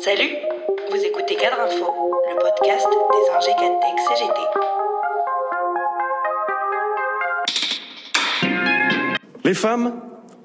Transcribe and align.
Salut, 0.00 0.36
vous 0.90 1.04
écoutez 1.04 1.34
Cadre 1.36 1.60
Info, 1.60 1.86
le 2.28 2.36
podcast 2.38 2.86
des 3.12 3.26
ingé 3.34 3.52
CGT. 4.08 4.40
Les 9.44 9.54
femmes 9.54 10.00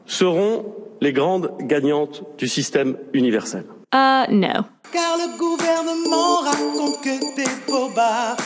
seront 0.06 0.74
les 1.02 1.14
grandes 1.14 1.56
gagnantes 1.60 2.24
du 2.38 2.48
système 2.48 2.98
universel. 3.14 3.66
Uh, 3.94 4.26
no. 4.30 4.64
Car 4.92 5.18
le 5.18 5.38
gouvernement 5.38 6.38
raconte 6.38 7.02
que 7.02 7.36
des 7.36 7.50
bobards, 7.68 8.38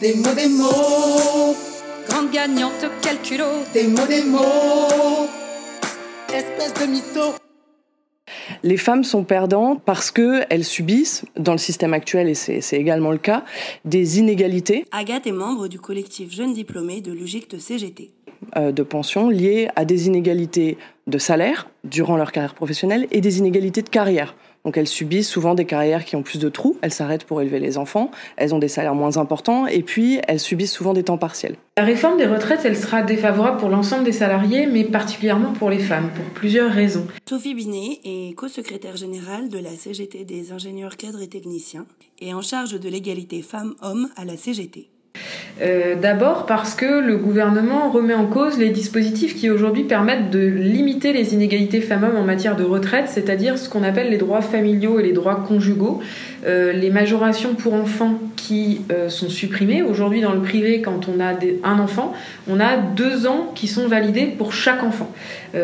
des 0.00 0.14
mots, 0.14 0.34
des 0.34 0.48
mots. 0.48 1.56
Grande 2.08 2.30
gagnante, 2.30 2.86
quel 3.02 3.18
culot. 3.20 3.64
Des 3.72 3.88
mots, 3.88 4.06
des 4.06 4.22
mots. 4.22 5.26
Espèce 6.32 6.74
de 6.74 6.86
mytho. 6.86 7.45
Les 8.66 8.76
femmes 8.76 9.04
sont 9.04 9.22
perdantes 9.22 9.80
parce 9.84 10.10
qu'elles 10.10 10.64
subissent, 10.64 11.24
dans 11.36 11.52
le 11.52 11.58
système 11.58 11.94
actuel, 11.94 12.28
et 12.28 12.34
c'est 12.34 12.76
également 12.76 13.12
le 13.12 13.18
cas, 13.18 13.44
des 13.84 14.18
inégalités. 14.18 14.84
Agathe 14.90 15.28
est 15.28 15.32
membre 15.32 15.68
du 15.68 15.78
collectif 15.78 16.32
Jeunes 16.32 16.52
Diplômés 16.52 17.00
de 17.00 17.12
l'UGICT 17.12 17.60
CGT. 17.60 18.10
Euh, 18.56 18.72
de 18.72 18.82
pension 18.82 19.28
liées 19.28 19.68
à 19.76 19.84
des 19.84 20.06
inégalités 20.06 20.78
de 21.06 21.18
salaire 21.18 21.68
durant 21.84 22.16
leur 22.16 22.32
carrière 22.32 22.54
professionnelle 22.54 23.06
et 23.10 23.20
des 23.20 23.38
inégalités 23.38 23.82
de 23.82 23.88
carrière. 23.88 24.34
Donc 24.64 24.78
elles 24.78 24.88
subissent 24.88 25.28
souvent 25.28 25.54
des 25.54 25.66
carrières 25.66 26.04
qui 26.04 26.16
ont 26.16 26.22
plus 26.22 26.38
de 26.38 26.48
trous, 26.48 26.76
elles 26.80 26.92
s'arrêtent 26.92 27.24
pour 27.24 27.40
élever 27.42 27.60
les 27.60 27.76
enfants, 27.76 28.10
elles 28.36 28.54
ont 28.54 28.58
des 28.58 28.68
salaires 28.68 28.94
moins 28.94 29.18
importants 29.18 29.66
et 29.66 29.82
puis 29.82 30.20
elles 30.26 30.40
subissent 30.40 30.72
souvent 30.72 30.94
des 30.94 31.04
temps 31.04 31.18
partiels. 31.18 31.56
La 31.76 31.84
réforme 31.84 32.16
des 32.16 32.26
retraites, 32.26 32.62
elle 32.64 32.76
sera 32.76 33.02
défavorable 33.02 33.58
pour 33.58 33.68
l'ensemble 33.68 34.04
des 34.04 34.12
salariés, 34.12 34.66
mais 34.66 34.84
particulièrement 34.84 35.52
pour 35.52 35.68
les 35.70 35.78
femmes, 35.78 36.10
pour 36.14 36.24
plusieurs 36.34 36.72
raisons. 36.72 37.06
Sophie 37.28 37.54
Binet 37.54 38.00
est 38.04 38.34
co-secrétaire 38.34 38.96
générale 38.96 39.50
de 39.50 39.58
la 39.58 39.70
CGT 39.70 40.24
des 40.24 40.52
ingénieurs 40.52 40.96
cadres 40.96 41.22
et 41.22 41.28
techniciens 41.28 41.86
et 42.20 42.32
en 42.32 42.42
charge 42.42 42.80
de 42.80 42.88
l'égalité 42.88 43.42
femmes-hommes 43.42 44.08
à 44.16 44.24
la 44.24 44.36
CGT. 44.36 44.88
Euh, 45.62 45.94
d'abord 45.94 46.44
parce 46.44 46.74
que 46.74 47.00
le 47.00 47.16
gouvernement 47.16 47.90
remet 47.90 48.12
en 48.12 48.26
cause 48.26 48.58
les 48.58 48.68
dispositifs 48.68 49.34
qui 49.34 49.48
aujourd'hui 49.48 49.84
permettent 49.84 50.30
de 50.30 50.40
limiter 50.40 51.14
les 51.14 51.32
inégalités 51.32 51.80
femmes-hommes 51.80 52.16
en 52.16 52.24
matière 52.24 52.56
de 52.56 52.64
retraite, 52.64 53.06
c'est-à-dire 53.08 53.56
ce 53.56 53.70
qu'on 53.70 53.82
appelle 53.82 54.10
les 54.10 54.18
droits 54.18 54.42
familiaux 54.42 55.00
et 55.00 55.02
les 55.02 55.12
droits 55.12 55.36
conjugaux, 55.36 56.02
euh, 56.46 56.72
les 56.72 56.90
majorations 56.90 57.54
pour 57.54 57.72
enfants 57.72 58.18
qui 58.36 58.82
euh, 58.92 59.08
sont 59.08 59.30
supprimées. 59.30 59.80
Aujourd'hui 59.80 60.20
dans 60.20 60.34
le 60.34 60.42
privé, 60.42 60.82
quand 60.82 61.08
on 61.08 61.20
a 61.20 61.32
un 61.64 61.78
enfant, 61.78 62.12
on 62.48 62.60
a 62.60 62.76
deux 62.76 63.26
ans 63.26 63.50
qui 63.54 63.66
sont 63.66 63.88
validés 63.88 64.26
pour 64.26 64.52
chaque 64.52 64.82
enfant. 64.82 65.10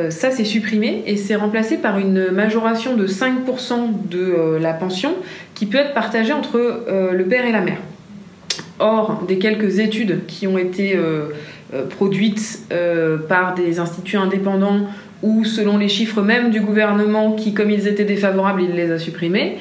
ça 0.08 0.30
c'est 0.30 0.44
supprimé 0.44 1.02
et 1.06 1.16
c'est 1.18 1.36
remplacé 1.36 1.76
par 1.76 1.98
une 1.98 2.30
majoration 2.30 2.96
de 2.96 3.06
5% 3.06 4.08
de 4.08 4.58
la 4.58 4.72
pension 4.72 5.12
qui 5.54 5.66
peut 5.66 5.78
être 5.78 5.92
partagée 5.92 6.32
entre 6.32 6.56
le 7.12 7.24
père 7.24 7.44
et 7.44 7.52
la 7.52 7.60
mère. 7.60 7.78
Or, 8.78 9.22
des 9.28 9.38
quelques 9.38 9.78
études 9.78 10.26
qui 10.26 10.46
ont 10.46 10.58
été 10.58 10.96
euh, 10.96 11.26
euh, 11.74 11.86
produites 11.86 12.60
euh, 12.72 13.16
par 13.16 13.54
des 13.54 13.78
instituts 13.78 14.16
indépendants 14.16 14.86
ou 15.22 15.44
selon 15.44 15.78
les 15.78 15.88
chiffres 15.88 16.22
même 16.22 16.50
du 16.50 16.60
gouvernement 16.60 17.32
qui, 17.32 17.54
comme 17.54 17.70
ils 17.70 17.86
étaient 17.86 18.04
défavorables, 18.04 18.62
il 18.62 18.74
les 18.74 18.90
a 18.90 18.98
supprimés, 18.98 19.58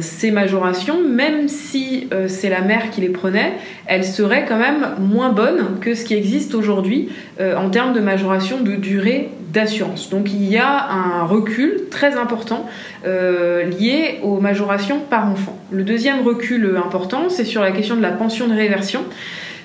ces 0.00 0.32
majorations, 0.32 1.00
même 1.04 1.46
si 1.46 2.08
c'est 2.26 2.48
la 2.48 2.62
mère 2.62 2.90
qui 2.90 3.00
les 3.00 3.10
prenait, 3.10 3.52
elles 3.86 4.04
seraient 4.04 4.44
quand 4.44 4.58
même 4.58 4.88
moins 4.98 5.30
bonnes 5.30 5.78
que 5.80 5.94
ce 5.94 6.04
qui 6.04 6.14
existe 6.14 6.56
aujourd'hui 6.56 7.08
en 7.40 7.70
termes 7.70 7.92
de 7.92 8.00
majoration 8.00 8.60
de 8.60 8.74
durée 8.74 9.30
d'assurance. 9.52 10.10
Donc 10.10 10.32
il 10.32 10.44
y 10.44 10.58
a 10.58 10.90
un 10.90 11.24
recul 11.24 11.84
très 11.90 12.16
important 12.16 12.66
euh, 13.06 13.64
lié 13.64 14.18
aux 14.22 14.40
majorations 14.40 14.98
par 14.98 15.30
enfant. 15.30 15.58
Le 15.70 15.84
deuxième 15.84 16.20
recul 16.20 16.76
important, 16.76 17.28
c'est 17.28 17.44
sur 17.44 17.62
la 17.62 17.72
question 17.72 17.96
de 17.96 18.02
la 18.02 18.10
pension 18.10 18.46
de 18.46 18.54
réversion. 18.54 19.04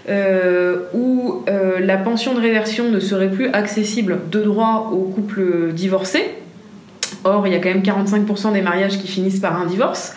Euh, 0.09 0.79
où 0.93 1.45
euh, 1.47 1.79
la 1.79 1.95
pension 1.95 2.33
de 2.33 2.39
réversion 2.41 2.89
ne 2.89 2.99
serait 2.99 3.29
plus 3.31 3.47
accessible 3.53 4.19
de 4.29 4.41
droit 4.41 4.89
aux 4.91 5.05
couples 5.05 5.71
divorcés. 5.71 6.25
Or, 7.23 7.47
il 7.47 7.53
y 7.53 7.55
a 7.55 7.59
quand 7.59 7.69
même 7.69 7.83
45% 7.83 8.51
des 8.51 8.61
mariages 8.61 8.97
qui 8.97 9.07
finissent 9.07 9.39
par 9.39 9.57
un 9.57 9.65
divorce. 9.65 10.13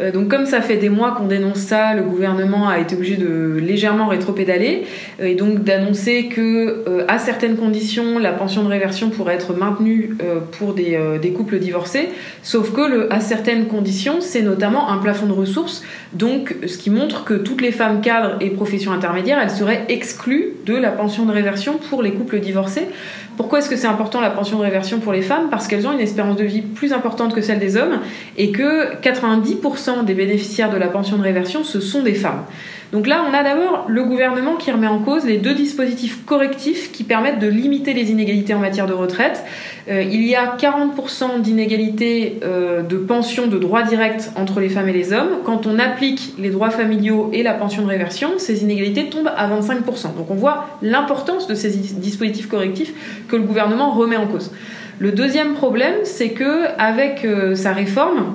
Euh, 0.00 0.12
donc 0.12 0.28
comme 0.28 0.46
ça 0.46 0.60
fait 0.60 0.76
des 0.76 0.88
mois 0.88 1.12
qu'on 1.12 1.26
dénonce 1.26 1.58
ça, 1.58 1.94
le 1.94 2.02
gouvernement 2.02 2.68
a 2.68 2.78
été 2.78 2.94
obligé 2.94 3.16
de 3.16 3.58
légèrement 3.58 4.08
rétropédaler 4.08 4.84
euh, 5.20 5.26
et 5.26 5.34
donc 5.34 5.64
d'annoncer 5.64 6.26
que 6.26 6.84
euh, 6.86 7.04
à 7.08 7.18
certaines 7.18 7.56
conditions 7.56 8.18
la 8.18 8.32
pension 8.32 8.62
de 8.62 8.68
réversion 8.68 9.10
pourrait 9.10 9.34
être 9.34 9.54
maintenue 9.54 10.16
pour 10.58 10.74
des, 10.74 10.98
des, 11.20 11.32
couples 11.32 11.58
divorcés, 11.58 12.08
sauf 12.42 12.72
que 12.72 12.80
le, 12.80 13.12
à 13.12 13.20
certaines 13.20 13.66
conditions 13.66 14.20
c'est 14.20 14.42
notamment 14.42 14.90
un 14.90 14.98
plafond 14.98 15.26
de 15.26 15.32
ressources, 15.32 15.82
donc 16.12 16.54
ce 16.66 16.78
qui 16.78 16.90
montre 16.90 17.24
que 17.24 17.34
toutes 17.34 17.60
les 17.60 17.72
femmes 17.72 18.00
cadres 18.00 18.36
et 18.40 18.50
professions 18.50 18.92
intermédiaires 18.92 19.38
elles 19.42 19.50
seraient 19.50 19.84
exclues 19.88 20.52
de 20.64 20.74
la 20.74 20.90
pension 20.90 21.26
de 21.26 21.32
réversion 21.32 21.78
pour 21.90 22.02
les 22.02 22.12
couples 22.12 22.40
divorcés. 22.40 22.88
Pourquoi 23.36 23.58
est-ce 23.58 23.68
que 23.68 23.76
c'est 23.76 23.86
important 23.86 24.20
la 24.20 24.30
pension 24.30 24.58
de 24.58 24.62
réversion 24.62 24.98
pour 24.98 25.12
les 25.12 25.20
femmes? 25.20 25.48
Parce 25.50 25.68
qu'elles 25.68 25.86
ont 25.86 25.92
une 25.92 26.00
espérance 26.00 26.36
de 26.36 26.44
vie 26.44 26.62
plus 26.62 26.92
importante 26.94 27.34
que 27.34 27.42
celle 27.42 27.58
des 27.58 27.76
hommes 27.76 28.00
et 28.38 28.50
que 28.50 28.96
90% 29.02 29.85
des 30.04 30.14
bénéficiaires 30.14 30.70
de 30.70 30.76
la 30.76 30.88
pension 30.88 31.16
de 31.16 31.22
réversion, 31.22 31.64
ce 31.64 31.80
sont 31.80 32.02
des 32.02 32.14
femmes. 32.14 32.44
Donc 32.92 33.08
là, 33.08 33.24
on 33.28 33.34
a 33.34 33.42
d'abord 33.42 33.86
le 33.88 34.04
gouvernement 34.04 34.54
qui 34.54 34.70
remet 34.70 34.86
en 34.86 35.00
cause 35.00 35.24
les 35.24 35.38
deux 35.38 35.54
dispositifs 35.54 36.24
correctifs 36.24 36.92
qui 36.92 37.02
permettent 37.02 37.40
de 37.40 37.48
limiter 37.48 37.94
les 37.94 38.12
inégalités 38.12 38.54
en 38.54 38.60
matière 38.60 38.86
de 38.86 38.92
retraite. 38.92 39.42
Euh, 39.88 40.02
il 40.02 40.24
y 40.24 40.36
a 40.36 40.56
40% 40.56 41.40
d'inégalités 41.40 42.38
euh, 42.44 42.82
de 42.82 42.96
pension 42.96 43.48
de 43.48 43.58
droit 43.58 43.82
direct 43.82 44.30
entre 44.36 44.60
les 44.60 44.68
femmes 44.68 44.88
et 44.88 44.92
les 44.92 45.12
hommes. 45.12 45.38
Quand 45.44 45.66
on 45.66 45.78
applique 45.80 46.34
les 46.38 46.50
droits 46.50 46.70
familiaux 46.70 47.30
et 47.32 47.42
la 47.42 47.54
pension 47.54 47.82
de 47.82 47.88
réversion, 47.88 48.30
ces 48.38 48.62
inégalités 48.62 49.08
tombent 49.08 49.32
à 49.36 49.48
25%. 49.48 50.16
Donc 50.16 50.30
on 50.30 50.34
voit 50.34 50.78
l'importance 50.80 51.48
de 51.48 51.54
ces 51.54 51.70
dispositifs 51.70 52.48
correctifs 52.48 53.24
que 53.28 53.34
le 53.34 53.42
gouvernement 53.42 53.90
remet 53.90 54.16
en 54.16 54.28
cause. 54.28 54.52
Le 54.98 55.12
deuxième 55.12 55.54
problème, 55.54 55.96
c'est 56.04 56.30
que 56.30 56.66
avec 56.78 57.24
euh, 57.24 57.54
sa 57.54 57.72
réforme, 57.72 58.34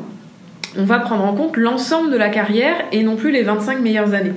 on 0.77 0.83
va 0.83 0.99
prendre 0.99 1.23
en 1.23 1.33
compte 1.33 1.57
l'ensemble 1.57 2.11
de 2.11 2.17
la 2.17 2.29
carrière 2.29 2.75
et 2.91 3.03
non 3.03 3.15
plus 3.15 3.31
les 3.31 3.43
25 3.43 3.79
meilleures 3.81 4.13
années. 4.13 4.33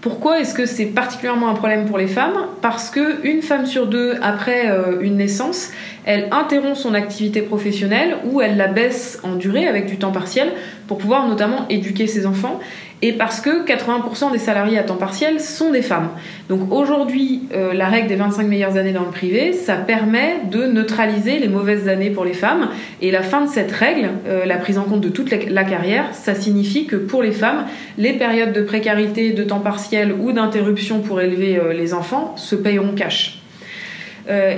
Pourquoi 0.00 0.40
est-ce 0.40 0.54
que 0.54 0.64
c'est 0.64 0.86
particulièrement 0.86 1.50
un 1.50 1.54
problème 1.54 1.84
pour 1.84 1.98
les 1.98 2.06
femmes? 2.06 2.46
Parce 2.62 2.88
que 2.88 3.24
une 3.26 3.42
femme 3.42 3.66
sur 3.66 3.86
deux 3.86 4.14
après 4.22 4.70
euh, 4.70 4.98
une 5.02 5.18
naissance, 5.18 5.70
elle 6.06 6.28
interrompt 6.30 6.76
son 6.76 6.94
activité 6.94 7.42
professionnelle 7.42 8.16
ou 8.24 8.40
elle 8.40 8.56
la 8.56 8.66
baisse 8.66 9.20
en 9.24 9.34
durée 9.34 9.68
avec 9.68 9.84
du 9.84 9.98
temps 9.98 10.10
partiel 10.10 10.52
pour 10.86 10.96
pouvoir 10.96 11.28
notamment 11.28 11.66
éduquer 11.68 12.06
ses 12.06 12.24
enfants 12.24 12.60
et 13.02 13.12
parce 13.12 13.40
que 13.40 13.64
80% 13.64 14.32
des 14.32 14.38
salariés 14.38 14.78
à 14.78 14.82
temps 14.82 14.96
partiel 14.96 15.40
sont 15.40 15.70
des 15.70 15.80
femmes. 15.80 16.10
Donc 16.48 16.70
aujourd'hui, 16.70 17.42
euh, 17.54 17.72
la 17.72 17.88
règle 17.88 18.08
des 18.08 18.16
25 18.16 18.46
meilleures 18.46 18.76
années 18.76 18.92
dans 18.92 19.04
le 19.04 19.10
privé, 19.10 19.52
ça 19.54 19.76
permet 19.76 20.40
de 20.50 20.66
neutraliser 20.66 21.38
les 21.38 21.48
mauvaises 21.48 21.88
années 21.88 22.10
pour 22.10 22.24
les 22.24 22.34
femmes. 22.34 22.68
Et 23.00 23.10
la 23.10 23.22
fin 23.22 23.42
de 23.42 23.48
cette 23.48 23.72
règle, 23.72 24.10
euh, 24.26 24.44
la 24.44 24.58
prise 24.58 24.76
en 24.76 24.84
compte 24.84 25.00
de 25.00 25.08
toute 25.08 25.30
la, 25.30 25.64
carrière, 25.64 26.10
ça 26.12 26.34
signifie 26.34 26.86
que 26.86 26.96
pour 26.96 27.22
les 27.22 27.32
femmes, 27.32 27.66
les 27.96 28.12
périodes 28.12 28.52
de 28.52 28.62
précarité, 28.62 29.32
de 29.32 29.44
temps 29.44 29.60
partiel 29.60 30.12
ou 30.12 30.32
d'interruption 30.32 31.00
pour 31.00 31.22
élever 31.22 31.56
euh, 31.56 31.72
les 31.72 31.94
enfants 31.94 32.34
se 32.36 32.54
payeront 32.54 32.92
cash. 32.94 33.38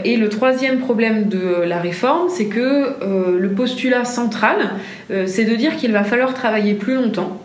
et 0.04 0.16
le 0.16 0.28
troisième 0.28 0.80
problème 0.80 1.28
de 1.28 1.62
la 1.64 1.78
réforme, 1.78 2.28
c'est 2.28 2.46
que 2.46 3.38
le 3.38 3.48
postulat 3.52 4.04
central, 4.04 4.58
c'est 5.26 5.44
de 5.44 5.56
dire 5.56 5.76
qu'il 5.76 5.92
va 5.92 6.04
falloir 6.04 6.34
travailler 6.34 6.74
plus 6.74 6.94
longtemps 6.94 7.41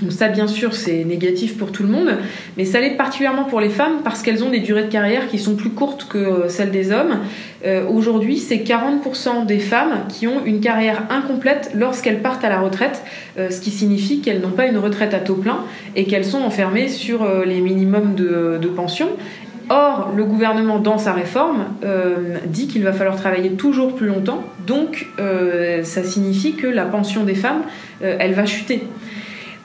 donc 0.00 0.12
ça, 0.12 0.28
bien 0.28 0.46
sûr, 0.46 0.74
c'est 0.74 1.04
négatif 1.04 1.58
pour 1.58 1.72
tout 1.72 1.82
le 1.82 1.88
monde, 1.88 2.16
mais 2.56 2.64
ça 2.64 2.80
l'est 2.80 2.96
particulièrement 2.96 3.44
pour 3.44 3.60
les 3.60 3.68
femmes 3.68 4.00
parce 4.02 4.22
qu'elles 4.22 4.42
ont 4.42 4.50
des 4.50 4.60
durées 4.60 4.84
de 4.84 4.90
carrière 4.90 5.28
qui 5.28 5.38
sont 5.38 5.54
plus 5.54 5.70
courtes 5.70 6.06
que 6.08 6.18
euh, 6.18 6.48
celles 6.48 6.70
des 6.70 6.92
hommes. 6.92 7.18
Euh, 7.66 7.86
aujourd'hui, 7.88 8.38
c'est 8.38 8.56
40% 8.56 9.46
des 9.46 9.58
femmes 9.58 10.04
qui 10.08 10.26
ont 10.26 10.44
une 10.44 10.60
carrière 10.60 11.02
incomplète 11.10 11.72
lorsqu'elles 11.74 12.20
partent 12.20 12.44
à 12.44 12.48
la 12.48 12.60
retraite, 12.60 13.02
euh, 13.38 13.50
ce 13.50 13.60
qui 13.60 13.70
signifie 13.70 14.20
qu'elles 14.20 14.40
n'ont 14.40 14.50
pas 14.50 14.66
une 14.66 14.78
retraite 14.78 15.14
à 15.14 15.18
taux 15.18 15.34
plein 15.34 15.58
et 15.94 16.04
qu'elles 16.04 16.24
sont 16.24 16.40
enfermées 16.40 16.88
sur 16.88 17.26
les 17.44 17.60
minimums 17.60 18.14
de, 18.14 18.58
de, 18.60 18.68
pension. 18.68 19.08
Or, 19.68 20.12
le 20.16 20.24
gouvernement, 20.24 20.78
dans 20.78 20.98
sa 20.98 21.12
réforme, 21.12 21.66
dit 22.46 22.66
qu'il 22.66 22.82
va 22.82 22.92
falloir 22.92 23.16
travailler 23.16 23.50
toujours 23.50 23.94
plus 23.94 24.08
longtemps, 24.08 24.42
donc 24.66 25.06
ça 25.82 26.02
signifie 26.02 26.54
que 26.54 26.66
la 26.66 26.84
pension 26.84 27.24
des 27.24 27.34
femmes, 27.34 27.62
elle 28.00 28.32
va 28.32 28.44
chuter. 28.44 28.82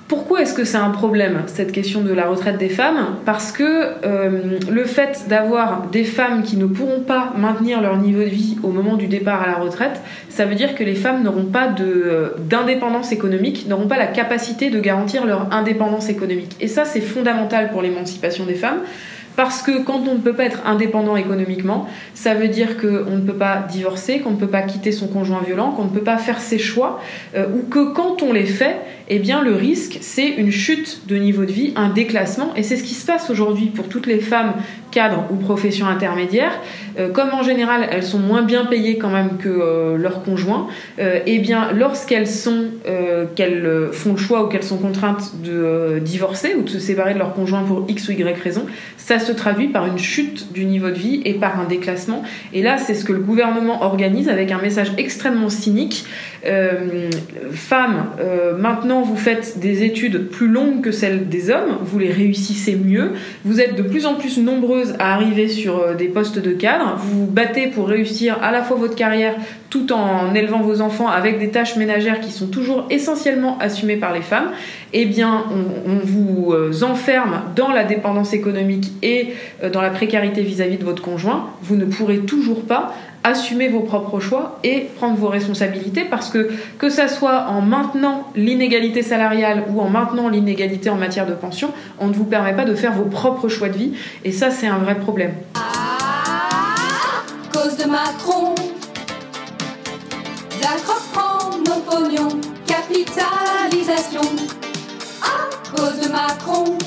Pourquoi 0.07 0.41
est-ce 0.41 0.53
que 0.53 0.63
c'est 0.63 0.77
un 0.77 0.91
problème, 0.91 1.41
cette 1.47 1.73
question 1.73 2.01
de 2.01 2.13
la 2.13 2.27
retraite 2.27 2.57
des 2.57 2.69
femmes? 2.69 3.17
Parce 3.25 3.51
que 3.51 3.91
euh, 4.05 4.57
le 4.71 4.83
fait 4.85 5.25
d'avoir 5.27 5.87
des 5.87 6.05
femmes 6.05 6.43
qui 6.43 6.55
ne 6.55 6.65
pourront 6.65 7.01
pas 7.01 7.33
maintenir 7.35 7.81
leur 7.81 7.97
niveau 7.97 8.21
de 8.21 8.29
vie 8.29 8.57
au 8.63 8.69
moment 8.69 8.95
du 8.95 9.07
départ 9.07 9.41
à 9.41 9.47
la 9.47 9.55
retraite, 9.55 9.99
ça 10.29 10.45
veut 10.45 10.55
dire 10.55 10.75
que 10.75 10.83
les 10.85 10.95
femmes 10.95 11.23
n'auront 11.23 11.47
pas 11.47 11.67
d'indépendance 11.67 13.11
économique, 13.11 13.67
n'auront 13.67 13.87
pas 13.87 13.97
la 13.97 14.07
capacité 14.07 14.69
de 14.69 14.79
garantir 14.79 15.25
leur 15.25 15.53
indépendance 15.53 16.07
économique. 16.07 16.55
Et 16.61 16.69
ça, 16.69 16.85
c'est 16.85 17.01
fondamental 17.01 17.69
pour 17.71 17.81
l'émancipation 17.81 18.45
des 18.45 18.55
femmes 18.55 18.79
Parce 19.37 19.61
que 19.61 19.83
quand 19.83 20.07
on 20.07 20.15
ne 20.15 20.19
peut 20.19 20.33
pas 20.33 20.45
être 20.45 20.65
indépendant 20.65 21.15
économiquement, 21.15 21.87
ça 22.15 22.33
veut 22.33 22.47
dire 22.47 22.75
qu'on 22.75 23.17
ne 23.17 23.21
peut 23.21 23.37
pas 23.37 23.67
divorcer, 23.69 24.19
qu'on 24.19 24.31
ne 24.31 24.35
peut 24.35 24.47
pas 24.47 24.63
quitter 24.63 24.91
son 24.91 25.07
conjoint 25.07 25.43
violent, 25.45 25.73
qu'on 25.73 25.83
ne 25.83 25.89
peut 25.91 26.03
pas 26.03 26.17
faire 26.17 26.41
ses 26.41 26.57
choix, 26.57 26.99
euh, 27.35 27.45
ou 27.53 27.61
que 27.69 27.93
quand 27.93 28.23
on 28.23 28.33
les 28.33 28.47
fait, 28.47 28.77
eh 29.09 29.19
bien 29.19 29.43
le 29.43 29.53
risque 29.53 29.99
c'est 30.01 30.27
une 30.27 30.51
chute 30.51 31.03
de 31.07 31.17
niveau 31.17 31.45
de 31.45 31.51
vie, 31.51 31.71
un 31.75 31.89
déclassement, 31.89 32.55
et 32.55 32.63
c'est 32.63 32.77
ce 32.77 32.83
qui 32.83 32.95
se 32.95 33.05
passe 33.05 33.29
aujourd'hui 33.29 33.67
pour 33.67 33.87
toutes 33.87 34.07
les 34.07 34.19
femmes 34.19 34.53
cadres 34.97 35.25
ou 35.31 35.35
professions 35.35 35.87
intermédiaires. 35.87 36.57
Euh, 36.97 37.09
comme 37.09 37.31
en 37.39 37.43
général 37.43 37.87
elles 37.91 38.07
sont 38.13 38.19
moins 38.19 38.41
bien 38.41 38.65
payées 38.65 38.97
quand 38.97 39.13
même 39.19 39.37
que 39.37 39.49
euh, 39.49 39.97
leurs 39.97 40.23
conjoints, 40.23 40.67
eh 40.99 41.39
bien 41.39 41.71
lorsqu'elles 41.71 42.27
sont 42.27 42.65
qu'elles 43.35 43.89
font 43.91 44.13
le 44.13 44.17
choix 44.17 44.43
ou 44.43 44.47
qu'elles 44.47 44.69
sont 44.73 44.81
contraintes 44.87 45.25
de 45.43 45.99
divorcer 45.99 46.55
ou 46.57 46.63
de 46.63 46.69
se 46.69 46.79
séparer 46.79 47.13
de 47.13 47.19
leur 47.19 47.33
conjoint 47.33 47.63
pour 47.63 47.85
x 47.87 48.09
ou 48.09 48.11
y 48.11 48.23
raison, 48.23 48.65
ça 48.97 49.19
se 49.19 49.31
traduit 49.31 49.67
par 49.69 49.85
une 49.85 49.97
chute 49.97 50.51
du 50.51 50.65
niveau 50.65 50.89
de 50.89 50.99
vie 51.05 51.21
et 51.25 51.35
par 51.35 51.59
un 51.59 51.65
déclassement. 51.65 52.23
Et 52.53 52.61
là, 52.61 52.77
c'est 52.77 52.93
ce 52.93 53.05
que 53.05 53.13
le 53.13 53.19
gouvernement 53.19 53.83
organise 53.83 54.27
avec 54.29 54.51
un 54.51 54.61
message 54.61 54.91
extrêmement 54.97 55.49
cynique. 55.49 56.05
Euh, 56.47 57.09
femmes, 57.51 58.11
euh, 58.21 58.57
maintenant 58.57 59.01
vous 59.01 59.17
faites 59.17 59.59
des 59.59 59.83
études 59.83 60.29
plus 60.29 60.47
longues 60.47 60.81
que 60.81 60.91
celles 60.91 61.27
des 61.27 61.49
hommes, 61.49 61.79
vous 61.81 61.99
les 61.99 62.11
réussissez 62.11 62.75
mieux, 62.75 63.13
vous 63.43 63.59
êtes 63.59 63.75
de 63.75 63.81
plus 63.81 64.05
en 64.05 64.15
plus 64.15 64.37
nombreuses 64.37 64.95
à 64.99 65.13
arriver 65.13 65.49
sur 65.49 65.79
euh, 65.79 65.93
des 65.93 66.07
postes 66.07 66.39
de 66.39 66.51
cadre, 66.51 66.95
vous 66.99 67.25
vous 67.25 67.31
battez 67.31 67.67
pour 67.67 67.89
réussir 67.89 68.37
à 68.41 68.51
la 68.51 68.63
fois 68.63 68.77
votre 68.77 68.95
carrière 68.95 69.35
tout 69.69 69.91
en 69.91 70.33
élevant 70.35 70.61
vos 70.61 70.79
enfants 70.79 71.09
avec 71.09 71.37
des 71.39 71.49
tâches 71.49 71.75
ménagères 71.75 72.21
qui 72.21 72.31
sont 72.31 72.47
toujours 72.47 72.85
essentiellement 72.89 73.57
assumées 73.59 73.97
par 73.97 74.13
les 74.13 74.21
femmes, 74.21 74.51
eh 74.93 75.05
bien 75.05 75.43
on, 75.51 75.97
vous 76.05 76.53
enferme 76.83 77.41
dans 77.55 77.69
la 77.69 77.83
dépendance 77.83 78.31
économique 78.33 78.93
et 79.03 79.33
dans 79.73 79.81
la 79.81 79.89
précarité 79.89 80.41
vis-à-vis 80.41 80.75
-vis 80.75 80.79
de 80.79 80.85
votre 80.85 81.01
conjoint, 81.01 81.49
vous 81.61 81.75
ne 81.75 81.83
pourrez 81.83 82.19
toujours 82.19 82.61
pas 82.61 82.93
assumer 83.23 83.67
vos 83.67 83.81
propres 83.81 84.19
choix 84.19 84.59
et 84.63 84.89
prendre 84.97 85.17
vos 85.17 85.27
responsabilités 85.27 86.05
parce 86.05 86.29
que 86.29 86.49
que 86.77 86.89
ça 86.89 87.07
soit 87.07 87.47
en 87.49 87.61
maintenant 87.61 88.31
l'inégalité 88.35 89.01
salariale 89.01 89.65
ou 89.69 89.81
en 89.81 89.89
maintenant 89.89 90.29
l'inégalité 90.29 90.89
en 90.89 90.95
matière 90.95 91.25
de 91.27 91.33
pension, 91.33 91.71
on 91.99 92.07
ne 92.07 92.13
vous 92.13 92.25
permet 92.25 92.55
pas 92.55 92.65
de 92.65 92.75
faire 92.75 92.93
vos 92.93 93.05
propres 93.05 93.49
choix 93.49 93.69
de 93.69 93.77
vie 93.77 93.93
et 94.23 94.31
ça 94.31 94.51
c'est 94.51 94.67
un 94.67 94.77
vrai 94.77 94.95
problème. 94.95 95.33
À 95.55 95.61
cause 97.51 97.77
de 97.77 97.89
Macron, 97.89 98.55
nos 101.65 101.81
pognons, 101.81 102.39
capitalisation. 102.65 104.21
À 105.21 105.75
cause 105.75 105.99
de 106.01 106.11
Macron, 106.11 106.77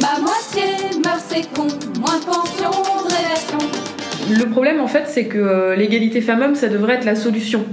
ma 0.00 0.18
moitié 0.20 1.00
meurt 1.04 1.22
c'est 1.28 1.52
con, 1.54 1.68
moins 2.00 2.18
de 2.18 2.24
pension, 2.24 2.70
de 2.70 3.04
relation. 3.04 3.81
Le 4.30 4.44
problème, 4.46 4.80
en 4.80 4.86
fait, 4.86 5.04
c'est 5.06 5.24
que 5.24 5.38
euh, 5.38 5.76
l'égalité 5.76 6.20
femmes-hommes, 6.20 6.54
ça 6.54 6.68
devrait 6.68 6.94
être 6.94 7.04
la 7.04 7.16
solution. 7.16 7.64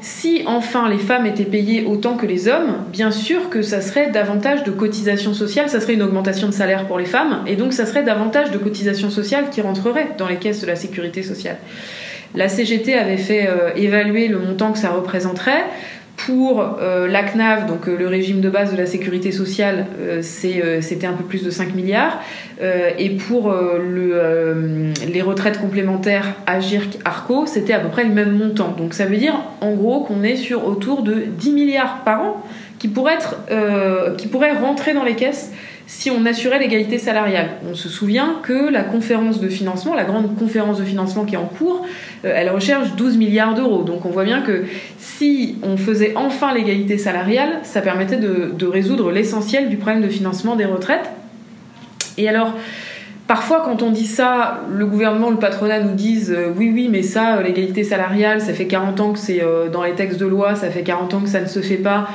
Si 0.00 0.42
enfin 0.46 0.88
les 0.88 0.98
femmes 0.98 1.26
étaient 1.26 1.44
payées 1.44 1.84
autant 1.84 2.16
que 2.16 2.26
les 2.26 2.46
hommes, 2.46 2.84
bien 2.92 3.10
sûr 3.10 3.50
que 3.50 3.60
ça 3.60 3.80
serait 3.80 4.10
davantage 4.10 4.62
de 4.62 4.70
cotisations 4.70 5.34
sociales, 5.34 5.68
ça 5.68 5.80
serait 5.80 5.94
une 5.94 6.02
augmentation 6.02 6.46
de 6.46 6.52
salaire 6.52 6.86
pour 6.86 6.98
les 6.98 7.06
femmes, 7.06 7.42
et 7.46 7.56
donc 7.56 7.72
ça 7.72 7.86
serait 7.86 8.04
davantage 8.04 8.52
de 8.52 8.58
cotisations 8.58 9.10
sociales 9.10 9.46
qui 9.50 9.62
rentreraient 9.62 10.10
dans 10.16 10.28
les 10.28 10.36
caisses 10.36 10.60
de 10.60 10.66
la 10.66 10.76
sécurité 10.76 11.24
sociale. 11.24 11.56
La 12.36 12.48
CGT 12.48 12.94
avait 12.94 13.16
fait 13.16 13.48
euh, 13.48 13.70
évaluer 13.74 14.28
le 14.28 14.38
montant 14.38 14.70
que 14.70 14.78
ça 14.78 14.90
représenterait. 14.90 15.64
Pour 16.26 16.78
euh, 16.80 17.06
la 17.06 17.22
CNAV, 17.22 17.66
donc 17.66 17.86
euh, 17.86 17.96
le 17.96 18.08
régime 18.08 18.40
de 18.40 18.50
base 18.50 18.72
de 18.72 18.76
la 18.76 18.86
sécurité 18.86 19.30
sociale, 19.30 19.86
euh, 20.00 20.22
c'était 20.22 21.06
un 21.06 21.12
peu 21.12 21.22
plus 21.22 21.44
de 21.44 21.50
5 21.50 21.72
milliards. 21.72 22.20
et 22.98 23.10
pour 23.10 23.52
le, 23.52 24.92
les 25.06 25.22
retraites 25.22 25.60
complémentaires 25.60 26.34
Agirc 26.46 26.98
Arco, 27.04 27.46
c'était 27.46 27.74
à 27.74 27.78
peu 27.78 27.90
près 27.90 28.02
le 28.02 28.12
même 28.12 28.32
montant. 28.36 28.74
Donc 28.76 28.92
ça 28.94 29.04
veut 29.04 29.18
dire 29.18 29.34
en 29.60 29.74
gros 29.74 30.00
qu'on 30.00 30.24
est 30.24 30.36
sur 30.36 30.66
autour 30.66 31.02
de 31.02 31.26
10 31.38 31.52
milliards 31.52 32.02
par 32.04 32.22
an 32.22 32.42
qui 32.78 32.88
pourraient 32.88 34.52
rentrer 34.60 34.94
dans 34.94 35.04
les 35.04 35.14
caisses 35.14 35.52
si 35.86 36.10
on 36.10 36.26
assurait 36.26 36.58
l'égalité 36.58 36.98
salariale. 36.98 37.50
On 37.70 37.74
se 37.74 37.88
souvient 37.88 38.40
que 38.42 38.70
la 38.70 38.82
conférence 38.82 39.40
de 39.40 39.48
financement, 39.48 39.94
la 39.94 40.04
grande 40.04 40.36
conférence 40.36 40.78
de 40.78 40.84
financement 40.84 41.24
qui 41.24 41.34
est 41.34 41.38
en 41.38 41.46
cours, 41.46 41.86
euh, 42.24 42.32
elle 42.34 42.50
recherche 42.50 42.96
12 42.96 43.16
milliards 43.16 43.54
d'euros. 43.54 43.84
Donc 43.84 44.04
on 44.04 44.10
voit 44.10 44.24
bien 44.24 44.42
que 44.42 44.64
si 44.98 45.56
on 45.62 45.76
faisait 45.76 46.14
enfin 46.16 46.52
l'égalité 46.52 46.98
salariale, 46.98 47.60
ça 47.62 47.80
permettait 47.80 48.16
de, 48.16 48.52
de 48.56 48.66
résoudre 48.66 49.12
l'essentiel 49.12 49.68
du 49.68 49.76
problème 49.76 50.02
de 50.02 50.08
financement 50.08 50.56
des 50.56 50.64
retraites. 50.64 51.08
Et 52.18 52.28
alors, 52.28 52.54
Parfois, 53.26 53.62
quand 53.64 53.82
on 53.82 53.90
dit 53.90 54.06
ça, 54.06 54.60
le 54.70 54.86
gouvernement, 54.86 55.30
le 55.30 55.38
patronat 55.38 55.80
nous 55.80 55.94
disent 55.94 56.30
euh, 56.30 56.52
oui, 56.56 56.70
oui, 56.72 56.88
mais 56.88 57.02
ça, 57.02 57.38
euh, 57.38 57.42
l'égalité 57.42 57.82
salariale, 57.82 58.40
ça 58.40 58.54
fait 58.54 58.66
40 58.66 59.00
ans 59.00 59.12
que 59.12 59.18
c'est 59.18 59.42
euh, 59.42 59.68
dans 59.68 59.82
les 59.82 59.94
textes 59.94 60.20
de 60.20 60.26
loi, 60.26 60.54
ça 60.54 60.70
fait 60.70 60.84
40 60.84 61.14
ans 61.14 61.20
que 61.20 61.28
ça 61.28 61.40
ne 61.40 61.46
se 61.46 61.60
fait 61.60 61.76
pas, 61.76 62.08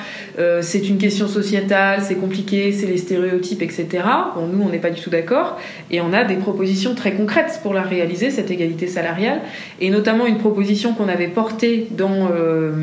c'est 0.62 0.90
une 0.90 0.98
question 0.98 1.28
sociétale, 1.28 2.00
c'est 2.02 2.16
compliqué, 2.16 2.72
c'est 2.72 2.88
les 2.88 2.98
stéréotypes, 2.98 3.62
etc. 3.62 3.88
Bon, 4.36 4.48
nous, 4.48 4.64
on 4.64 4.70
n'est 4.70 4.80
pas 4.80 4.90
du 4.90 5.00
tout 5.00 5.10
d'accord. 5.10 5.60
Et 5.92 6.02
on 6.02 6.14
a 6.14 6.24
des 6.24 6.36
propositions 6.36 6.96
très 6.96 7.14
concrètes 7.14 7.60
pour 7.62 7.74
la 7.74 7.84
réaliser, 7.84 8.32
cette 8.32 8.50
égalité 8.50 8.88
salariale, 8.88 9.42
et 9.80 9.90
notamment 9.92 10.26
une 10.26 10.38
proposition 10.38 10.94
qu'on 10.94 11.10
avait 11.10 11.28
portée 11.28 11.88
dans 11.92 12.30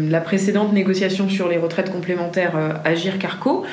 la 0.08 0.20
précédente 0.20 0.72
négociation 0.72 1.28
sur 1.28 1.48
les 1.48 1.56
retraites 1.56 1.90
complémentaires 1.90 2.52
Agir 2.84 3.18
Carco, 3.18 3.64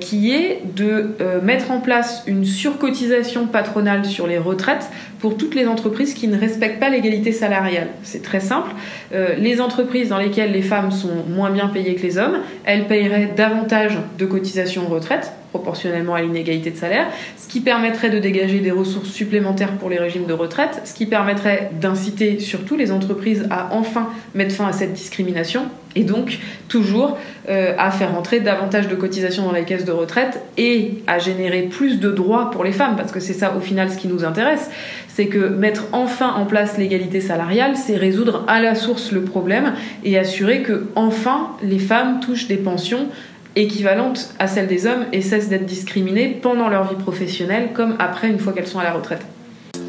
qui 0.00 0.32
est 0.32 0.62
de 0.74 1.10
mettre 1.42 1.70
en 1.70 1.80
place 1.80 2.24
une 2.26 2.44
surcotisation 2.44 3.46
patronale 3.46 3.65
sur 4.04 4.26
les 4.26 4.38
retraites 4.38 4.90
pour 5.20 5.36
toutes 5.36 5.54
les 5.54 5.66
entreprises 5.66 6.14
qui 6.14 6.28
ne 6.28 6.38
respectent 6.38 6.80
pas 6.80 6.88
l'égalité 6.88 7.32
salariale. 7.32 7.88
C'est 8.02 8.22
très 8.22 8.40
simple. 8.40 8.70
Euh, 9.12 9.34
les 9.36 9.60
entreprises 9.60 10.08
dans 10.08 10.18
lesquelles 10.18 10.52
les 10.52 10.62
femmes 10.62 10.90
sont 10.90 11.24
moins 11.28 11.50
bien 11.50 11.68
payées 11.68 11.94
que 11.94 12.02
les 12.02 12.18
hommes, 12.18 12.38
elles 12.64 12.86
paieraient 12.86 13.32
davantage 13.36 13.98
de 14.18 14.26
cotisations 14.26 14.86
retraite 14.86 15.32
proportionnellement 15.56 16.14
à 16.14 16.22
l'inégalité 16.22 16.70
de 16.70 16.76
salaire, 16.76 17.06
ce 17.36 17.48
qui 17.48 17.60
permettrait 17.60 18.10
de 18.10 18.18
dégager 18.18 18.60
des 18.60 18.70
ressources 18.70 19.08
supplémentaires 19.10 19.72
pour 19.72 19.88
les 19.88 19.98
régimes 19.98 20.26
de 20.26 20.32
retraite, 20.34 20.82
ce 20.84 20.92
qui 20.92 21.06
permettrait 21.06 21.70
d'inciter 21.80 22.38
surtout 22.40 22.76
les 22.76 22.92
entreprises 22.92 23.46
à 23.50 23.70
enfin 23.72 24.08
mettre 24.34 24.54
fin 24.54 24.66
à 24.66 24.72
cette 24.72 24.92
discrimination 24.92 25.62
et 25.94 26.04
donc 26.04 26.38
toujours 26.68 27.16
euh, 27.48 27.74
à 27.78 27.90
faire 27.90 28.14
entrer 28.14 28.40
davantage 28.40 28.86
de 28.86 28.94
cotisations 28.94 29.46
dans 29.46 29.52
les 29.52 29.64
caisses 29.64 29.86
de 29.86 29.92
retraite 29.92 30.40
et 30.58 30.98
à 31.06 31.18
générer 31.18 31.62
plus 31.62 31.98
de 31.98 32.10
droits 32.10 32.50
pour 32.50 32.64
les 32.64 32.72
femmes, 32.72 32.96
parce 32.96 33.12
que 33.12 33.20
c'est 33.20 33.32
ça 33.32 33.54
au 33.56 33.60
final 33.60 33.90
ce 33.90 33.96
qui 33.96 34.08
nous 34.08 34.24
intéresse, 34.24 34.70
c'est 35.08 35.26
que 35.26 35.48
mettre 35.48 35.84
enfin 35.92 36.34
en 36.36 36.44
place 36.44 36.76
l'égalité 36.76 37.22
salariale, 37.22 37.76
c'est 37.76 37.96
résoudre 37.96 38.44
à 38.46 38.60
la 38.60 38.74
source 38.74 39.10
le 39.10 39.22
problème 39.22 39.72
et 40.04 40.18
assurer 40.18 40.62
que 40.62 40.88
enfin 40.94 41.52
les 41.62 41.78
femmes 41.78 42.20
touchent 42.20 42.46
des 42.46 42.58
pensions 42.58 43.08
équivalentes 43.56 44.28
à 44.38 44.46
celles 44.46 44.68
des 44.68 44.86
hommes 44.86 45.06
et 45.12 45.22
cessent 45.22 45.48
d'être 45.48 45.64
discriminées 45.64 46.28
pendant 46.28 46.68
leur 46.68 46.84
vie 46.84 47.02
professionnelle 47.02 47.70
comme 47.72 47.96
après 47.98 48.28
une 48.28 48.38
fois 48.38 48.52
qu'elles 48.52 48.66
sont 48.66 48.78
à 48.78 48.84
la 48.84 48.92
retraite. 48.92 49.22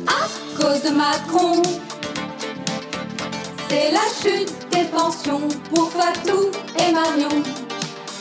À 0.07 0.59
cause 0.59 0.81
de 0.83 0.95
Macron, 0.95 1.61
c'est 3.69 3.91
la 3.91 4.07
chute 4.21 4.53
des 4.71 4.85
pensions 4.85 5.47
pour 5.73 5.91
Fatou 5.91 6.49
et 6.79 6.93
Marion. 6.93 7.43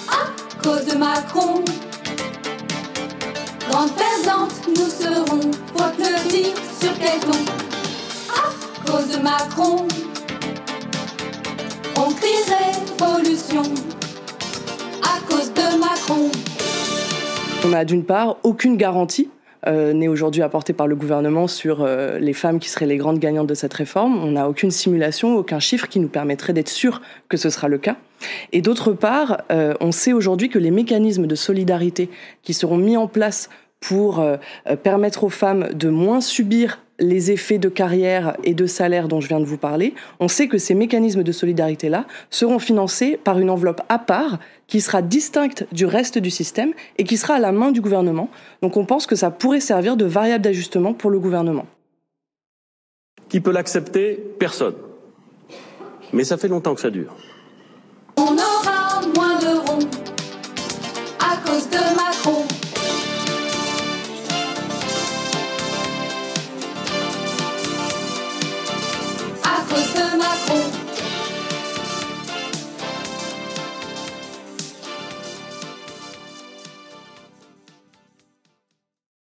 À 0.08 0.62
cause 0.62 0.84
de 0.86 0.98
Macron, 0.98 1.62
grande 3.70 3.92
perdante 3.92 4.52
nous 4.68 4.90
serons, 4.90 5.40
faut 5.76 5.84
le 5.98 6.28
dire 6.28 6.54
sur 6.80 6.92
quel 6.98 7.20
ton. 7.20 7.38
À 8.34 8.90
cause 8.90 9.16
de 9.16 9.22
Macron, 9.22 9.86
on 11.96 12.12
crie 12.12 12.42
révolution 12.98 13.62
On 16.08 17.72
a 17.72 17.84
d'une 17.84 18.04
part 18.04 18.36
aucune 18.42 18.76
garantie 18.76 19.28
euh, 19.66 19.92
n'est 19.92 20.06
aujourd'hui 20.06 20.42
apportée 20.42 20.72
par 20.72 20.86
le 20.86 20.94
gouvernement 20.94 21.48
sur 21.48 21.82
euh, 21.82 22.20
les 22.20 22.34
femmes 22.34 22.60
qui 22.60 22.68
seraient 22.68 22.86
les 22.86 22.98
grandes 22.98 23.18
gagnantes 23.18 23.48
de 23.48 23.54
cette 23.54 23.75
réforme. 23.75 24.16
On 24.22 24.32
n'a 24.32 24.48
aucune 24.48 24.70
simulation, 24.70 25.36
aucun 25.36 25.58
chiffre 25.58 25.88
qui 25.88 25.98
nous 25.98 26.08
permettrait 26.08 26.52
d'être 26.52 26.68
sûr 26.68 27.02
que 27.28 27.36
ce 27.36 27.50
sera 27.50 27.66
le 27.66 27.78
cas. 27.78 27.96
Et 28.52 28.62
d'autre 28.62 28.92
part, 28.92 29.42
euh, 29.50 29.75
on 29.80 29.90
sait 29.90 30.12
aujourd'hui 30.12 30.48
que 30.48 30.60
les 30.60 30.70
mécanismes 30.70 31.26
de 31.26 31.34
solidarité 31.34 32.08
qui 32.42 32.54
seront 32.54 32.76
mis 32.76 32.96
en 32.96 33.08
place 33.08 33.48
pour 33.80 34.25
permettre 34.82 35.25
aux 35.25 35.28
femmes 35.28 35.68
de 35.75 35.90
moins 35.90 36.22
subir 36.22 36.80
les 36.98 37.30
effets 37.30 37.58
de 37.58 37.68
carrière 37.68 38.36
et 38.44 38.54
de 38.54 38.66
salaire 38.66 39.08
dont 39.08 39.20
je 39.20 39.28
viens 39.28 39.40
de 39.40 39.44
vous 39.44 39.58
parler, 39.58 39.94
on 40.20 40.28
sait 40.28 40.48
que 40.48 40.58
ces 40.58 40.74
mécanismes 40.74 41.22
de 41.22 41.32
solidarité-là 41.32 42.06
seront 42.30 42.58
financés 42.58 43.18
par 43.22 43.38
une 43.38 43.50
enveloppe 43.50 43.82
à 43.88 43.98
part 43.98 44.38
qui 44.66 44.80
sera 44.80 45.02
distincte 45.02 45.66
du 45.72 45.86
reste 45.86 46.18
du 46.18 46.30
système 46.30 46.72
et 46.98 47.04
qui 47.04 47.16
sera 47.16 47.34
à 47.34 47.38
la 47.38 47.52
main 47.52 47.70
du 47.70 47.80
gouvernement. 47.80 48.28
Donc 48.62 48.76
on 48.76 48.84
pense 48.84 49.06
que 49.06 49.16
ça 49.16 49.30
pourrait 49.30 49.60
servir 49.60 49.96
de 49.96 50.04
variable 50.04 50.44
d'ajustement 50.44 50.94
pour 50.94 51.10
le 51.10 51.18
gouvernement. 51.18 51.66
Qui 53.28 53.40
peut 53.40 53.52
l'accepter? 53.52 54.22
Personne. 54.38 54.74
Mais 56.12 56.24
ça 56.24 56.36
fait 56.36 56.48
longtemps 56.48 56.74
que 56.74 56.80
ça 56.80 56.90
dure. 56.90 57.14
On 58.16 58.36